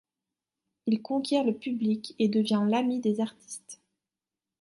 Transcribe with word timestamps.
Il 0.87 1.03
conquiert 1.03 1.43
le 1.43 1.53
public 1.53 2.15
et 2.17 2.27
devient 2.27 2.65
l'ami 2.67 3.01
des 3.01 3.19
artistes. 3.21 3.79